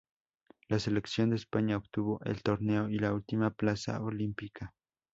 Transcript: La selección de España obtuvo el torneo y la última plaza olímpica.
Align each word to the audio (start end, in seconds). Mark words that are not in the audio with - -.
La 0.67 0.79
selección 0.79 1.29
de 1.29 1.35
España 1.35 1.77
obtuvo 1.77 2.19
el 2.25 2.41
torneo 2.41 2.89
y 2.89 2.97
la 2.97 3.13
última 3.13 3.51
plaza 3.51 4.01
olímpica. 4.01 4.73